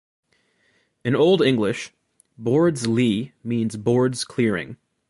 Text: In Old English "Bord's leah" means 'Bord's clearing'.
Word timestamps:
In 1.05 1.13
Old 1.15 1.43
English 1.43 1.93
"Bord's 2.35 2.87
leah" 2.87 3.33
means 3.43 3.77
'Bord's 3.77 4.25
clearing'. 4.25 4.77